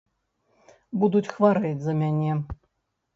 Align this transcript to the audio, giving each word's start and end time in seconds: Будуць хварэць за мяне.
Будуць 1.03 1.31
хварэць 1.33 1.79
за 1.83 1.93
мяне. 1.99 2.31